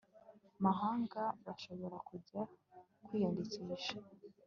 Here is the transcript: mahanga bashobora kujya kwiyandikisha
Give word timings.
mahanga 0.65 1.21
bashobora 1.45 1.97
kujya 2.07 2.41
kwiyandikisha 3.05 3.97